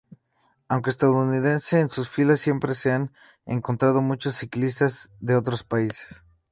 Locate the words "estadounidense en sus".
0.89-2.09